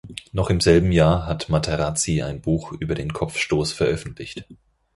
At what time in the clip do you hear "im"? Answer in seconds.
0.49-0.61